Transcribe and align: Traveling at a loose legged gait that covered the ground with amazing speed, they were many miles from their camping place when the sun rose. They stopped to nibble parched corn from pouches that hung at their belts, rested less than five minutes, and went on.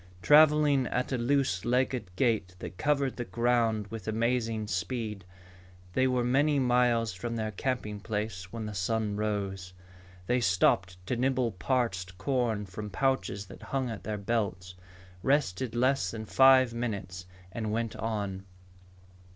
Traveling 0.23 0.87
at 0.87 1.11
a 1.11 1.17
loose 1.19 1.63
legged 1.63 2.09
gait 2.15 2.55
that 2.57 2.79
covered 2.79 3.17
the 3.17 3.23
ground 3.23 3.85
with 3.91 4.07
amazing 4.07 4.65
speed, 4.65 5.25
they 5.93 6.07
were 6.07 6.23
many 6.23 6.57
miles 6.57 7.13
from 7.13 7.35
their 7.35 7.51
camping 7.51 7.99
place 7.99 8.51
when 8.51 8.65
the 8.65 8.73
sun 8.73 9.15
rose. 9.15 9.73
They 10.25 10.39
stopped 10.39 10.97
to 11.05 11.15
nibble 11.15 11.51
parched 11.51 12.17
corn 12.17 12.65
from 12.65 12.89
pouches 12.89 13.45
that 13.45 13.61
hung 13.61 13.91
at 13.91 14.03
their 14.03 14.17
belts, 14.17 14.73
rested 15.21 15.75
less 15.75 16.09
than 16.09 16.25
five 16.25 16.73
minutes, 16.73 17.27
and 17.51 17.71
went 17.71 17.95
on. 17.95 18.45